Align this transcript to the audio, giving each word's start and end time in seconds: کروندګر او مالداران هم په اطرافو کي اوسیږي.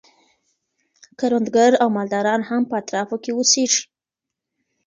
کروندګر 1.19 1.71
او 1.81 1.87
مالداران 1.97 2.41
هم 2.49 2.61
په 2.69 2.75
اطرافو 2.81 3.15
کي 3.23 3.31
اوسیږي. 3.35 3.81